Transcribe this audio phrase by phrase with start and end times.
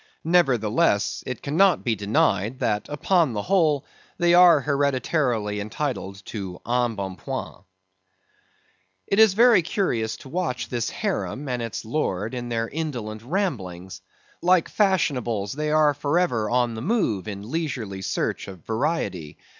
[0.25, 3.85] Nevertheless, it cannot be denied, that upon the whole
[4.17, 7.63] they are hereditarily entitled to en bon point.
[9.05, 14.01] It is very curious to watch this harem and its lord in their indolent ramblings.
[14.41, 19.37] Like fashionables, they are for ever on the move in leisurely search of variety.